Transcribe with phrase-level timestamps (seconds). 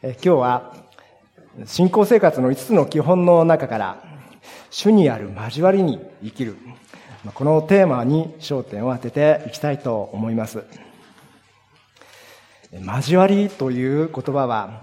[0.00, 0.76] 今日は
[1.66, 4.04] 信仰生活の5つの基本の中から
[4.70, 6.56] 主にある交わりに生きる。
[7.34, 10.62] このテーマに焦点を当てていきたいと思います。
[12.72, 14.82] 交わりという言葉は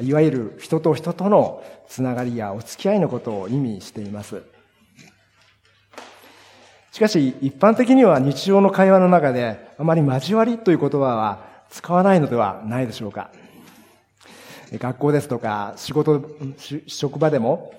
[0.00, 4.42] いわゆる人と人とのつながりやお付き合いのことを意味しています。
[6.90, 13.30] しかし一般的には日常の会話の中であまり交わりという言葉は使わないのではないでしょうか。
[14.78, 16.24] 学校ですとか、仕事、
[16.86, 17.74] 職場でも、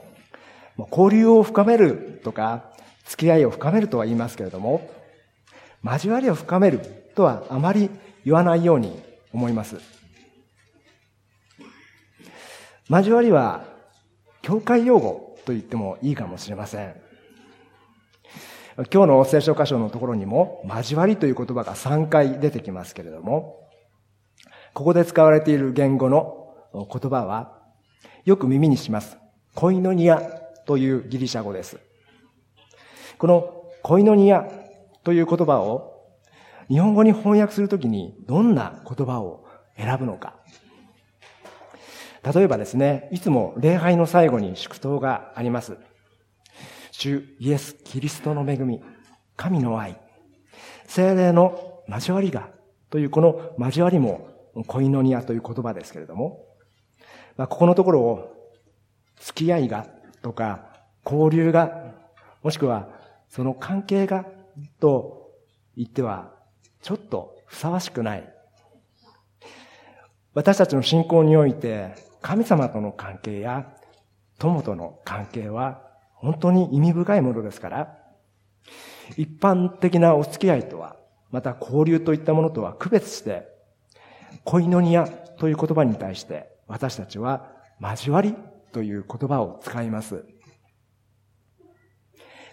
[0.91, 2.71] 交流を深めるとか、
[3.05, 4.89] 付き合いを深めるとは言いますけれども、
[5.83, 6.79] 交わりを深める
[7.15, 7.89] とはあまり
[8.25, 9.01] 言わないように
[9.33, 9.77] 思います。
[12.89, 13.65] 交わりは、
[14.41, 16.95] 教会用語と言ってもいいかもしれません。
[18.91, 23.59] 今日の聖書箇所のところにも、交わりという言葉が3回出てきますけれども、
[24.73, 26.42] ここで使われている言語の
[26.73, 27.61] 言葉は、
[28.25, 29.17] よく耳にします。
[29.53, 30.19] コイノニア
[30.65, 31.77] というギリシャ語です。
[33.17, 34.47] このコイノニア
[35.03, 35.93] という言葉を
[36.69, 39.45] 日本語に翻訳するときにどんな言葉を
[39.77, 40.35] 選ぶのか。
[42.33, 45.77] 例えばですね、いつも礼拝の最後に祝祷があります。
[46.91, 48.81] 主イエス・キリストの恵み、
[49.35, 49.99] 神の愛、
[50.87, 52.49] 精霊の交わりが
[52.89, 54.29] というこの交わりも
[54.67, 56.45] コイノニアという言葉ですけれども、
[57.37, 58.29] まあ、ここのところを、
[59.19, 59.87] 付き合いが
[60.21, 60.65] とか、
[61.05, 61.93] 交流が、
[62.41, 62.89] もしくは、
[63.29, 64.25] その関係が、
[64.79, 65.31] と
[65.75, 66.31] 言っては、
[66.81, 68.33] ちょっとふさわしくない。
[70.33, 73.67] 私たちの信仰において、神様との関係や、
[74.39, 75.81] 友との関係は、
[76.15, 77.97] 本当に意味深いものですから、
[79.17, 80.95] 一般的なお付き合いとは、
[81.31, 83.47] また交流といったものとは区別して、
[84.43, 87.51] コイノニアという言葉に対して、私たちは
[87.81, 88.35] 交わり
[88.71, 90.25] という言葉を使います。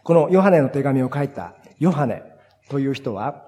[0.03, 2.23] このヨハネの手紙を書いたヨハネ
[2.69, 3.47] という人は、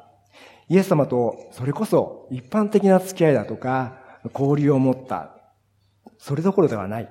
[0.69, 3.99] イエス様とそれこそ一般的な付き合いだとか、
[4.34, 5.37] 交流を持った、
[6.19, 7.09] それどころではない。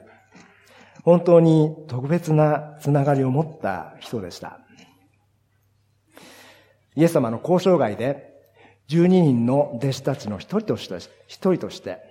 [1.03, 4.59] 本当に特別なつながりを持った人でした。
[6.95, 8.31] イエス様の交渉外で、
[8.89, 10.97] 12人の弟子たちの一人として、
[11.27, 12.10] 一人として、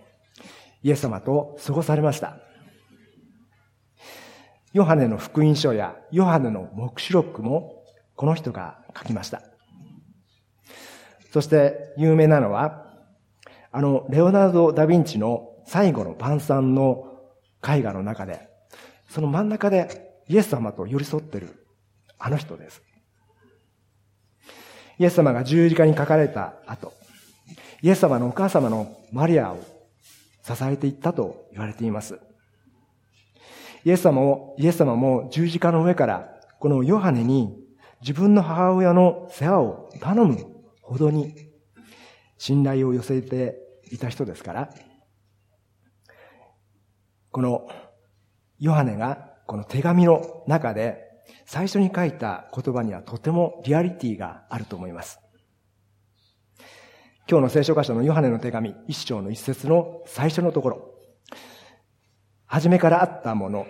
[0.83, 2.37] イエス様と過ごされました。
[4.73, 9.43] ヨハネの福音書やヨハネの目視録もこの人が書きました。
[11.33, 12.87] そして有名なのは、
[13.73, 17.05] あの、レオナルド・ダ・ヴィンチの最後の晩餐の
[17.67, 18.49] 絵画の中で、
[19.09, 21.67] その真ん中でイエス様と寄り添ってる
[22.19, 22.83] あの人です。
[24.99, 26.93] イエス様が十字架に書かれた後、
[27.83, 29.80] イエス様のお母様のマリアを
[30.43, 32.19] 支えていったと言われています。
[33.84, 36.28] イエス様も、イエス様も十字架の上から、
[36.59, 37.56] このヨハネに
[38.01, 40.37] 自分の母親の世話を頼む
[40.83, 41.34] ほどに
[42.39, 43.56] 信頼を寄せて
[43.91, 44.71] いた人ですから、
[47.31, 47.69] この
[48.59, 51.09] ヨハネがこの手紙の中で
[51.47, 55.21] 最初に書いた言葉にはとてもリアリティがあると思います。
[57.31, 60.95] 今日の聖書箇所のヨハネの手紙、一章の一節の最初のところ。
[62.45, 63.69] 初めからあったもの、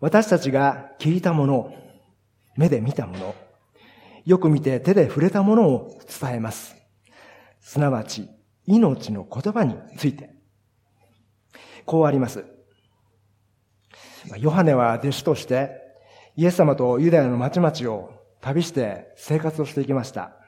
[0.00, 1.74] 私たちが聞いたもの、
[2.56, 3.34] 目で見たもの、
[4.24, 6.74] よく見て手で触れたものを伝えます。
[7.60, 8.30] すなわち、
[8.64, 10.30] 命の言葉について。
[11.84, 12.46] こうあります。
[14.38, 15.82] ヨハネは弟子として、
[16.34, 20.38] イエス様とユダヤの町々を旅して生活をしていきました。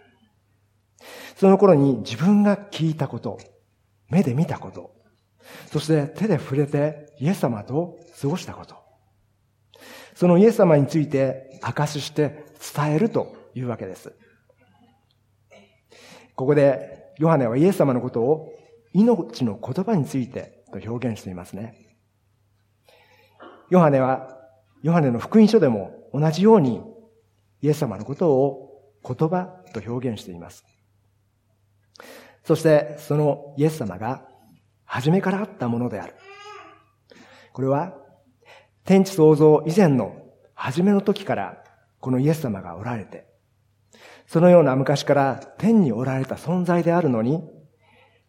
[1.36, 3.38] その頃に自分が聞いたこと、
[4.08, 4.94] 目で見たこと、
[5.70, 8.74] そして手で触れてイエス様と過ごしたこと。
[10.14, 14.14] そのイエス様について証しして伝えるというわけです。
[16.34, 18.52] ここでヨハネはイエス様のことを
[18.94, 21.74] 命の言葉についてと表現していますね。
[23.68, 24.38] ヨハネは、
[24.82, 26.80] ヨハネの福音書でも同じように
[27.60, 30.64] イエス様のことを言葉と表現しています。
[32.46, 34.22] そしてそのイエス様が
[34.84, 36.14] 初めからあったものである。
[37.52, 37.92] これは
[38.84, 40.14] 天地創造以前の
[40.54, 41.64] 初めの時から
[41.98, 43.26] このイエス様がおられて、
[44.28, 47.42] そのような昔から天におられた存在であるのに、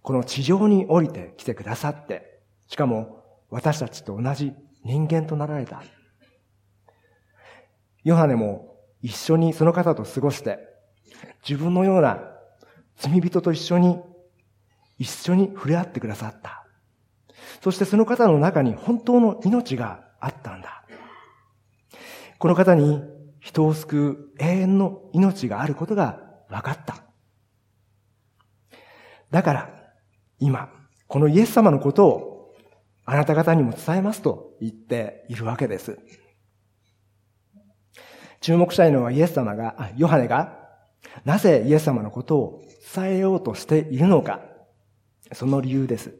[0.02, 4.52] この地上に降りてきてくださって、しかも私たちと同じ
[4.84, 5.84] 人間となられた。
[8.04, 10.58] ヨハネも一緒にその方と過ごして、
[11.48, 12.32] 自分のような
[12.98, 14.00] 罪人と一緒に、
[14.98, 16.66] 一緒に触れ合ってくださった。
[17.62, 20.84] そしてその方の中に本当の命があったんだ。
[22.40, 23.02] この方に
[23.40, 27.04] 人を救う永遠の命があることが分かった。
[29.32, 29.70] だから、
[30.40, 30.70] 今、
[31.08, 32.56] このイエス様のことを
[33.06, 35.98] あなた方にも伝えますと言っているわけです。
[38.42, 40.67] 注目したいのはイエス様が、あヨハネが、
[41.26, 42.62] なぜイエス様のことを
[42.94, 44.42] 伝えようとしているのか、
[45.34, 46.16] その理由です。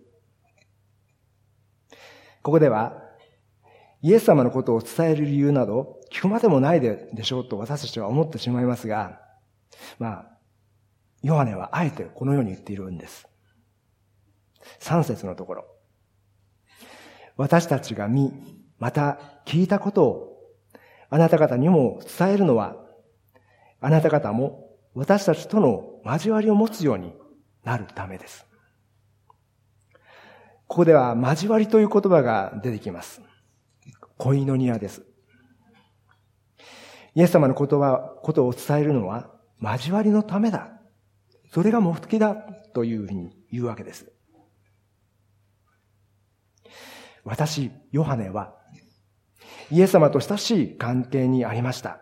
[2.42, 3.04] ここでは、
[4.02, 9.20] イエス様のことを伝える理由など、聞くまでもないでしょうと私たちは思ってしまいますが、
[10.00, 10.38] まあ、
[11.24, 13.28] ヨハネはあえてこのように言っているんです。
[14.80, 15.66] 三節のところ。
[17.36, 18.34] 私たちが見、
[18.80, 20.38] また聞いたことを
[21.10, 22.76] あなた方にも伝えるのは、
[23.80, 24.67] あなた方も
[24.98, 27.14] 私たちとの交わりを持つように
[27.64, 28.48] なるためです。
[30.66, 33.22] ここでは交わりという言葉が出てきます。
[34.18, 35.04] 恋の庭です。
[37.14, 39.30] イエス様の言葉、ことを伝えるのは
[39.62, 40.82] 交わりのためだ。
[41.54, 42.36] それが目的だ
[42.74, 44.12] というふうに言うわけです。
[47.24, 48.56] 私、ヨハネは、
[49.70, 52.00] イエス様と親しい関係にありました。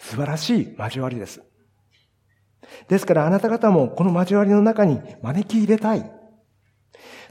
[0.00, 1.42] 素晴らしい交わりです。
[2.88, 6.10] ですからあなた方もこの交わりの中に招き入れたい。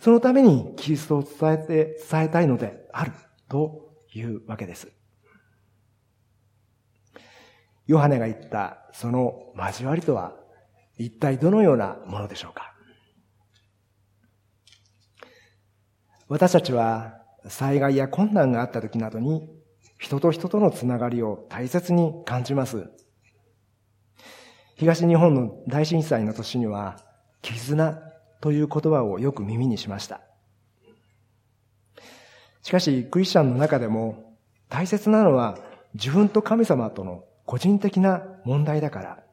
[0.01, 3.11] そのためにキリストを伝えて、伝えたいのである
[3.47, 4.87] というわけです。
[7.87, 10.33] ヨハネが言ったその交わりとは
[10.97, 12.73] 一体どのようなものでしょうか
[16.27, 17.17] 私たちは
[17.47, 19.49] 災害や困難があった時などに
[19.97, 22.89] 人と人とのつながりを大切に感じます。
[24.81, 26.97] 東日本の大震災の年には、
[27.43, 28.01] 絆
[28.41, 30.21] という言葉をよく耳にしました。
[32.63, 34.35] しかし、クリスチャンの中でも
[34.69, 35.59] 大切なのは
[35.93, 39.23] 自分と神様との個人的な問題だから、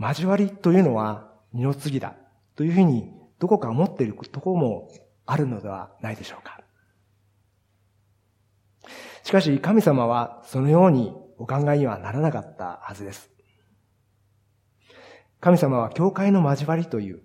[0.00, 2.14] 交わりというのは二の次だ
[2.54, 4.90] というふうにどこか思っているところも
[5.26, 6.62] あるのではないでしょうか。
[9.22, 13.35] しかし神様はそのようにお考えにはならなかったはずです。
[15.40, 17.20] 神様は教会の交わりという、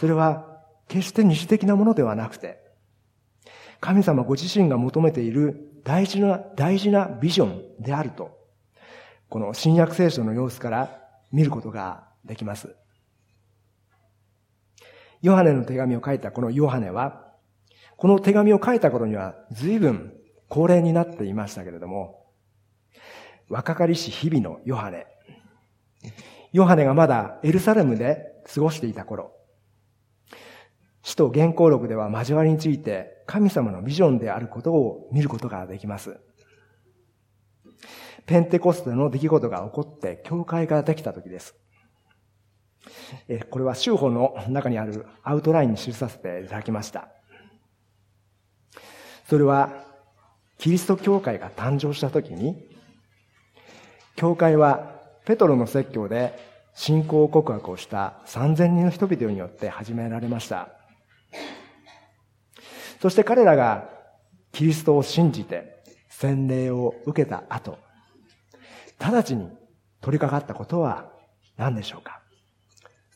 [0.00, 2.60] それは決して二次的なものではなくて、
[3.80, 8.38] 神様ご自身が求めている大事な、大事なビジョンであると、
[9.28, 11.00] この新約聖書の様子から
[11.32, 12.74] 見ることができます。
[15.20, 17.32] ヨハネの手紙を書いたこのヨハネは、
[17.96, 20.14] この手紙を書いた頃には随分
[20.48, 22.26] 高齢になっていましたけれども、
[23.48, 25.06] 若かりし日々のヨハネ。
[26.54, 29.32] ヨハネがまだエルサレムで過ごしていた頃、
[31.02, 36.16] 使徒原稿録では交わりについて神様のビジョンであることを見ることができます。
[38.26, 41.56] ペンテコステの出来事が起こって教会ができた時です。
[43.50, 47.08] これは修法の中にあるアウトラインに記させていただきました。
[49.28, 49.72] それは、
[50.58, 52.68] キリスト教会が誕生した時に、
[54.14, 54.93] 教会は
[55.24, 56.38] ペトロの説教で
[56.74, 60.68] 信仰告白をした3000人の人々によって始められました。
[63.00, 63.88] そして彼らが
[64.52, 67.78] キリストを信じて洗礼を受けた後、
[68.98, 69.48] 直ちに
[70.00, 71.10] 取り掛かったことは
[71.56, 72.22] 何でしょうか？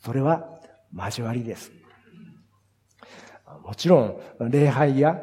[0.02, 0.48] それは
[0.94, 1.72] 交わりです。
[3.64, 5.18] もちろん、礼拝や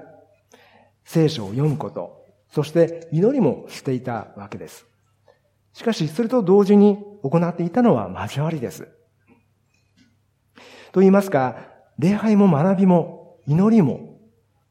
[1.03, 4.85] 聖書を読むこと、そして祈りもしていたわけです。
[5.75, 8.87] しかし、それと同時に行っていたのは交わりです。
[10.93, 11.57] と言いますか、
[11.99, 14.17] 礼拝も学びも祈りも、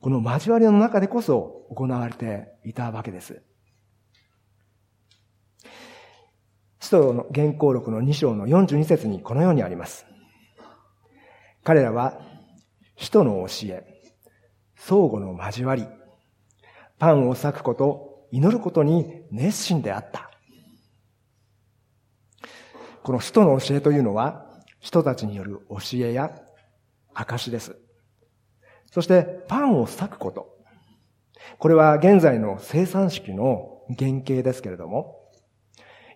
[0.00, 3.42] この交わりの中でこそ行われていたわけです。
[6.80, 10.06] 使徒の原稿録の2章の42節にこのようにあります。
[11.64, 12.18] 彼らは、
[12.96, 14.00] 使徒の教え、
[14.76, 15.86] 相互の交わり、
[16.98, 20.30] パンを裂くこと、祈ることに熱心であった。
[23.04, 24.46] この使徒の教えというのは、
[24.80, 26.34] 人たちによる教えや
[27.12, 27.76] 証です。
[28.90, 30.56] そして、パンを裂くこと。
[31.58, 35.18] これは現在の生産式の原型ですけれども、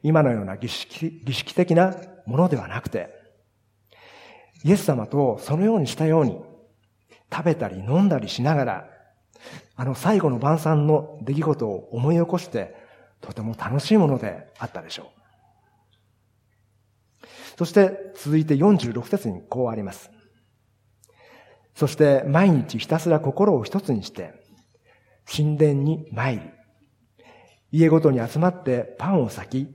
[0.02, 3.10] 今のような儀式儀式的なものではなくて、
[4.64, 6.40] イエス様とそのようにしたように、
[7.30, 8.88] 食べたり飲んだりしながら、
[9.76, 12.74] あの最後の晩餐の出来事を思い起こして、
[13.20, 15.17] とても楽しいものであったでしょう。
[17.58, 20.12] そして続いて46節にこうあります。
[21.74, 24.32] そして毎日ひたすら心を一つにして、
[25.26, 26.40] 神殿に参り、
[27.72, 29.66] 家ごとに集まってパンを裂き、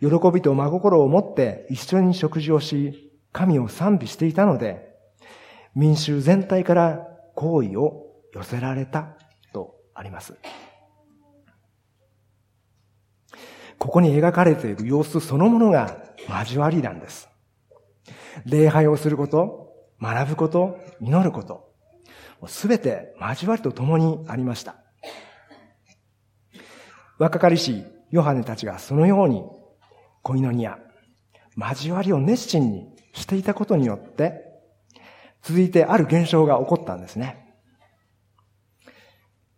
[0.00, 4.94] 喜びと真心を持って一緒に食事をし、神を賛美していたので、
[5.74, 9.16] 民衆全体から好意を寄せられた
[9.52, 10.36] とあります。
[13.78, 17.28] ここに描かれている様子そのものが交わりなんです。
[18.44, 21.72] 礼拝をすること、学ぶこと、祈ること、
[22.46, 24.76] すべて交わりと共にありました。
[27.18, 29.42] 若かりしヨハネたちがそのように
[30.22, 30.78] 恋のニア、
[31.56, 34.44] 交わりを熱心にしていたことによって、
[35.42, 37.54] 続いてある現象が起こったんですね。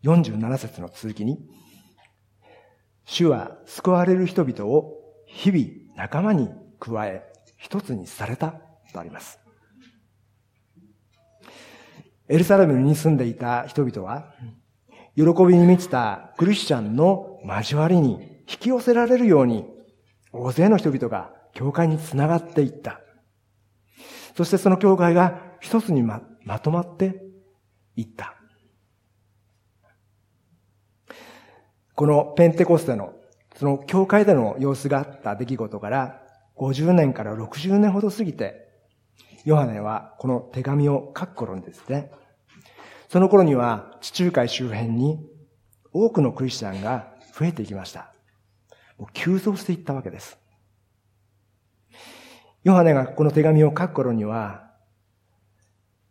[0.04, 1.38] 47節の続きに、
[3.10, 4.92] 主は救われる人々を
[5.26, 5.64] 日々
[5.96, 7.24] 仲間に加え、
[7.56, 8.60] 一つにされた
[8.92, 9.40] とあります。
[12.28, 14.34] エルサレムに住んでいた人々は、
[15.16, 19.64] 喜びに満ちたクリスチャンの交わりに引き寄せられるように、
[20.30, 23.00] 大勢の人々が教会につながっていった。
[24.36, 27.22] そしてその教会が一つにままとまって
[27.96, 28.37] いった。
[31.98, 33.12] このペンテコステの、
[33.56, 36.22] その教会での様子があった出来事から
[36.56, 38.68] 50年から60年ほど過ぎて、
[39.44, 42.12] ヨハネはこの手紙を書く頃にですね、
[43.08, 45.18] その頃には地中海周辺に
[45.92, 48.14] 多くのクリスチャンが増えていきました。
[48.96, 50.38] もう急増していったわけです。
[52.62, 54.70] ヨハネがこの手紙を書く頃には、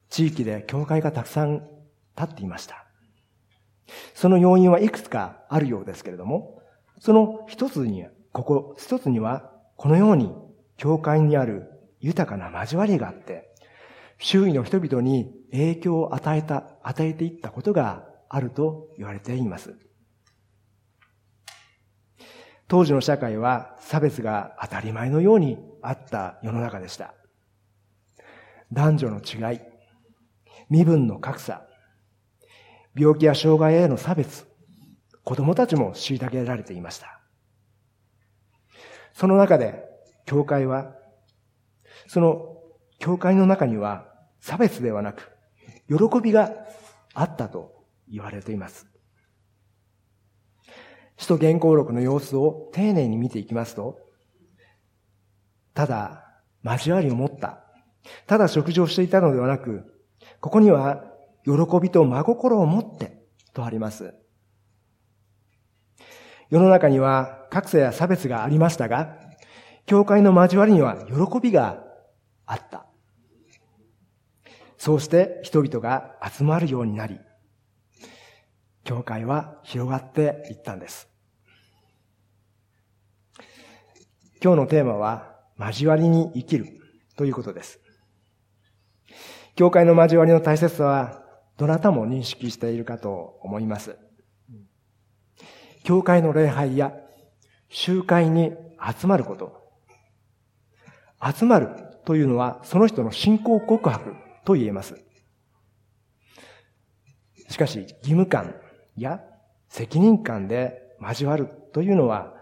[0.09, 1.65] 地域で教会がたくさん
[2.17, 2.86] 立っていました。
[4.13, 6.61] その要因はいくつかあるようですけれども、
[6.99, 10.33] その一つに、ここ、一つには、このように、
[10.77, 13.53] 教会にある豊かな交わりがあって、
[14.19, 19.75] 周囲の人々に影響を与えた、与えていったことがあると言われています。
[22.67, 27.13] 当時の社会は差別が当たり前のようにあった世の中でした。
[28.73, 29.61] 男女の違い、
[30.69, 31.65] 身分の格差、
[32.97, 34.47] 病気や障害への差別、
[35.23, 37.21] 子供たちも虐げられていました。
[39.13, 39.83] その中で、
[40.25, 40.95] 教会は、
[42.07, 42.57] その
[42.99, 44.07] 教会の中には
[44.39, 45.31] 差別ではなく、
[45.87, 46.51] 喜びが
[47.13, 48.87] あったと言われています。
[51.17, 53.99] 使徒原稿録の様子を丁寧に見ていきますと、
[55.73, 56.23] ただ、
[56.63, 57.63] 交わりを持った。
[58.25, 59.83] ただ食事をしていたのではなく、
[60.39, 61.03] ここには
[61.47, 64.13] 喜びと真心を持ってとあります。
[66.49, 69.15] 世の中には格差や差別がありましたが、
[69.85, 71.81] 教会の交わりには喜びが
[72.45, 72.85] あった。
[74.77, 77.17] そうして人々が集まるようになり、
[78.83, 81.07] 教会は広がっていったんです。
[84.43, 86.67] 今日のテーマは、交わりに生きる
[87.15, 87.79] ということです。
[89.55, 91.26] 教会の交わりの大切さは、
[91.57, 93.97] どなたも認識しているかと思います。
[95.83, 96.93] 教会の礼拝や
[97.69, 98.53] 集会に
[98.99, 99.67] 集まること。
[101.35, 101.69] 集まる
[102.05, 104.13] というのはその人の信仰告白
[104.45, 105.01] と言えます。
[107.49, 108.55] しかし義務感
[108.95, 109.21] や
[109.69, 112.33] 責任感で交わるというのは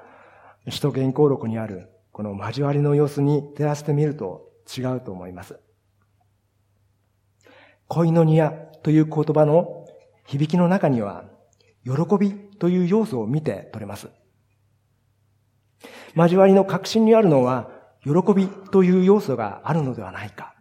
[0.69, 5.59] 使徒原稿録にあるこの交わりの様子に照らしてみると違うと思います。
[7.87, 9.85] 恋のニアという言葉の
[10.25, 11.25] 響きの中には、
[11.83, 14.09] 喜びという要素を見て取れます。
[16.15, 17.69] 交わりの核心にあるのは、
[18.03, 20.55] 喜びという要素があるのではないか。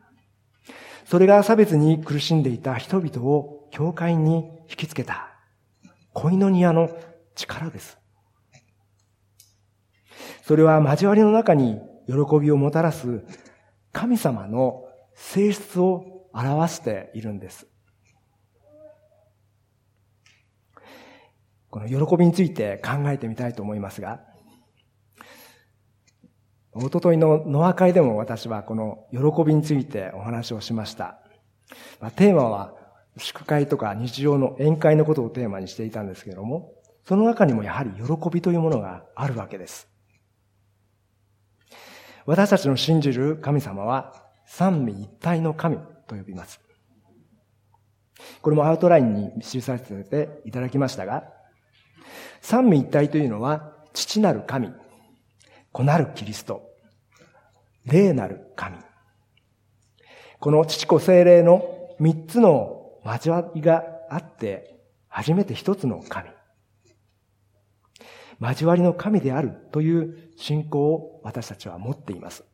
[1.05, 5.31] それが差別に苦しんでいた人々を教会に引きつけた、
[6.13, 6.91] 恋のニアの
[7.35, 7.99] 力です。
[10.47, 13.25] それは交わりの中に喜びをもたらす
[13.93, 17.67] 神様の性質を表しているんです。
[21.71, 24.21] この喜びについて考えてみたいと思いますが、
[26.73, 31.21] おとといのノア会でも私はこの喜びについてお話をしました。
[32.01, 32.75] まあ、テーマは
[33.17, 36.73] 祝会とか日常の宴会のことをテーマにしていたんですけれども、
[37.07, 39.89] その中にもやはり喜びというものがあるわけです。
[42.27, 44.15] 私たちの信じる神様は
[44.47, 46.61] 三位一体の神と呼びます。
[48.43, 51.25] これもアウトラインに記させていただきましたが、
[52.41, 54.73] 三位一体というのは、父なる神、
[55.73, 56.63] 子なるキリスト、
[57.85, 58.77] 霊なる神。
[60.41, 61.63] この父子精霊の
[61.99, 66.31] 三つの交わりがあって、初めて一つの神。
[68.41, 72.45] 交わりの神であるという信仰を私たちは持っています。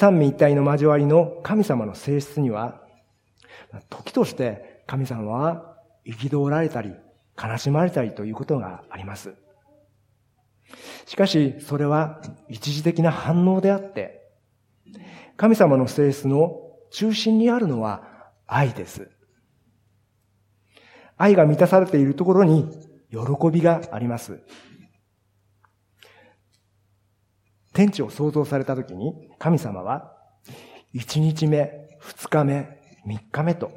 [0.00, 2.80] 三位一体の交わりの神様の性質には、
[3.90, 5.76] 時として神様は
[6.06, 6.94] 憤られたり、
[7.36, 9.34] 悲しまれたりということがあります。
[11.04, 14.22] しかし、それは一時的な反応であって、
[15.36, 19.10] 神様の性質の中心にあるのは愛です。
[21.18, 22.64] 愛が満たされているところに
[23.10, 23.18] 喜
[23.52, 24.40] びがあります。
[27.72, 30.12] 天地を創造されたときに神様は
[30.94, 33.70] 1日目、2日目、3日目と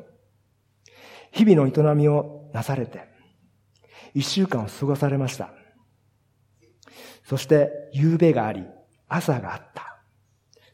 [1.32, 3.08] 日々の営みをなされて
[4.16, 5.52] 1週間を過ごされました。
[7.24, 8.66] そして夕べがあり、
[9.08, 10.02] 朝があった。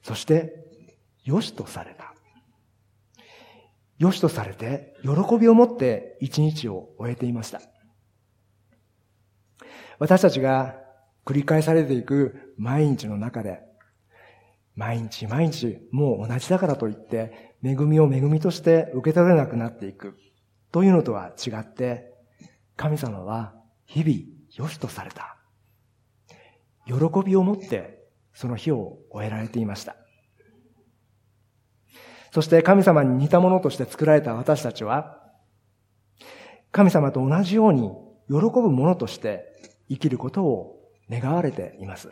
[0.01, 0.65] そして
[1.23, 2.13] よしとされた。
[3.97, 7.61] よしとされて喜びを持って一日を終えていました。
[9.99, 10.75] 私たちが
[11.29, 13.61] 繰り返されていく毎日の中で、
[14.73, 20.17] 毎日毎日もう同じだからといって、恵みを恵みとして受け取れなくなっていく
[20.71, 22.11] というのとは違って、
[22.75, 23.53] 神様は
[23.85, 24.11] 日々
[24.55, 25.37] 良しとされた。
[26.87, 29.97] 喜びを持ってその日を終えられていました。
[32.31, 35.21] そして神様に似たものとして作られた私たちは、
[36.71, 37.91] 神様と同じように
[38.29, 39.45] 喜ぶものとして
[39.89, 40.78] 生きることを
[41.09, 42.11] 願われています。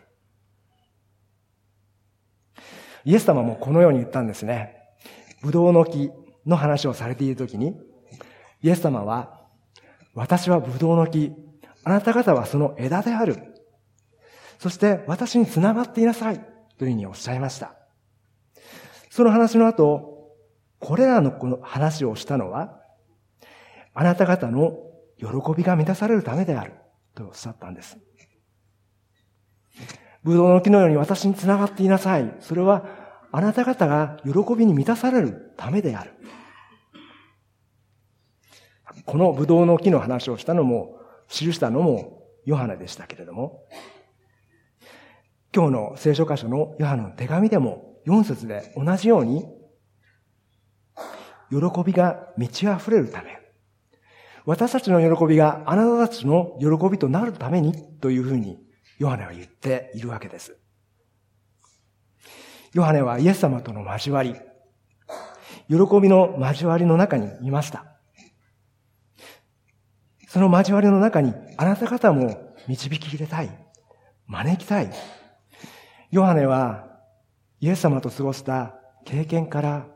[3.05, 4.75] イエス様もこのように言ったんですね。
[5.41, 6.11] ブドウの木
[6.45, 7.75] の話をされているときに、
[8.61, 9.45] イエス様は、
[10.13, 11.33] 私はブドウの木、
[11.83, 13.37] あなた方はその枝である。
[14.59, 16.39] そして私につながっていなさい。
[16.77, 17.75] というふうにおっしゃいました。
[19.09, 20.35] その話の後、
[20.79, 22.79] これらのこの話をしたのは、
[23.93, 24.77] あなた方の
[25.17, 26.73] 喜びが満たされるためである。
[27.15, 27.97] とおっしゃったんです。
[30.27, 32.35] ブドウの木のように私につながっていなさい。
[32.41, 32.85] それは
[33.31, 36.11] あなた方が喜びに満たされるためである。
[39.05, 43.63] このブドウの木の話をしたのも、記したのもヨハネでしたけれども、
[45.55, 49.45] 今日の聖書箇所のヨハネの手紙でも4節で同じように、
[51.49, 53.39] 喜びが満ち溢れるため、
[54.45, 58.66] 私たちの喜びがあなたたちの喜びとなるためにというふうに
[58.97, 60.57] ヨハネは言っているわけです。
[62.73, 64.35] ヨハネはイエス様との交わり、
[65.69, 67.85] 喜びの交わりの中にいました。
[70.27, 73.49] その交わりの中にあなた方も導き入れたい。
[74.27, 74.91] 招きたい。
[76.11, 76.87] ヨハネは
[77.59, 79.87] イエス様と過ごした経験から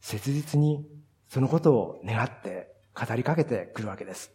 [0.00, 0.86] 切実に
[1.28, 4.32] そのことを願って語りかけてくるわけです。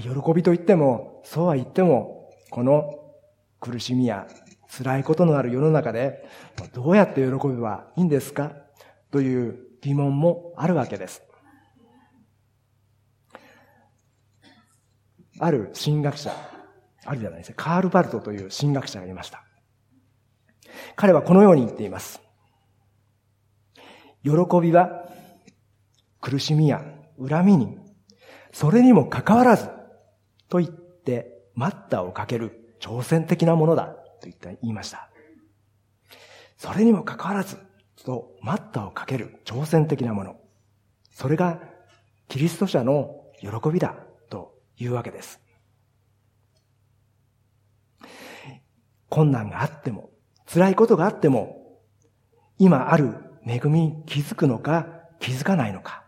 [0.00, 2.90] 喜びと言っても、そうは言っても、この
[3.60, 4.26] 苦しみや
[4.76, 6.24] 辛いことのある世の中で、
[6.72, 8.52] どうやって喜べばいいんですか？
[9.10, 11.22] という疑問もあるわけです。
[15.40, 16.32] ある神学者、
[17.04, 19.44] あるじゃないですか、カール・バルトという神学者がいました。
[20.96, 22.20] 彼はこのように言っています。
[24.22, 24.30] 喜
[24.62, 25.08] びは
[26.20, 26.84] 苦しみや
[27.18, 27.78] 恨みに、
[28.52, 29.68] それにもかかわらず、
[30.48, 35.10] と言って待ったをかける挑戦的なものだ、と言って言いました。
[36.56, 37.58] それにもかかわらず、
[38.04, 40.36] と待ったをかける挑戦的なもの。
[41.10, 41.60] それが
[42.28, 43.96] キリスト者の喜びだ、
[44.28, 45.40] というわけです。
[49.08, 50.10] 困難があっても、
[50.52, 51.80] 辛いことがあっても、
[52.58, 53.14] 今ある
[53.46, 54.86] 恵みに気づくのか
[55.20, 56.04] 気づかないのか。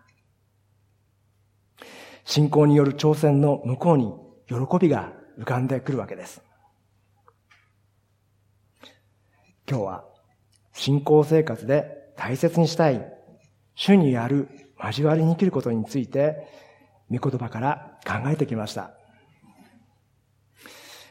[2.25, 4.12] 信仰による挑戦の向こうに
[4.49, 6.41] 喜びが浮かんでくるわけです。
[9.69, 10.05] 今日は
[10.73, 13.05] 信仰生活で大切にしたい
[13.75, 14.49] 主にある
[14.83, 16.47] 交わりに生きることについて
[17.11, 18.93] 御言葉から考えてきました。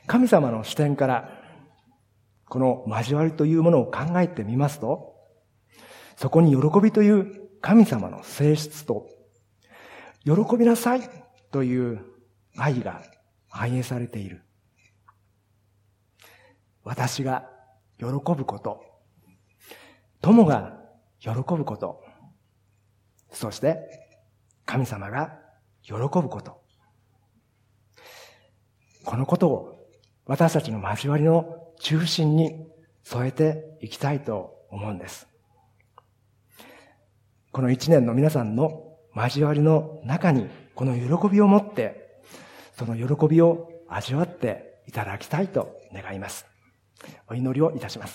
[0.08, 1.30] 神様の視点から
[2.48, 5.13] この交わりというものを考えてみますと、
[6.15, 9.08] そこに喜びという神様の性質と、
[10.24, 11.02] 喜びなさい
[11.52, 12.06] という
[12.56, 13.02] 愛が
[13.55, 14.41] 反映されている。
[16.83, 17.49] 私が
[17.97, 18.83] 喜ぶこと、
[20.21, 20.77] 友が
[21.19, 22.03] 喜ぶこと、
[23.31, 23.79] そして
[24.65, 25.39] 神様が
[25.81, 26.61] 喜ぶこと。
[29.05, 29.87] このことを
[30.25, 32.67] 私たちの交わりの中心に
[33.03, 35.29] 添えていきたいと思うんです。
[37.53, 42.04] この一年の皆さんの交わりの中に、この喜びを持って、
[42.77, 46.45] その喜びを味わっていただきたいと願います。
[47.27, 48.13] お祈りをいたします。